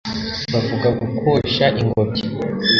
[0.53, 2.23] bavuga gukosha ingobyi